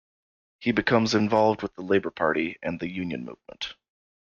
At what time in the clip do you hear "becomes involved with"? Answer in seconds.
0.71-1.75